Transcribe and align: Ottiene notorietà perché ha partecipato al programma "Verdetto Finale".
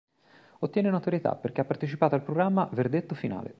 Ottiene 0.61 0.89
notorietà 0.89 1.35
perché 1.35 1.61
ha 1.61 1.63
partecipato 1.63 2.15
al 2.15 2.23
programma 2.23 2.67
"Verdetto 2.73 3.13
Finale". 3.13 3.49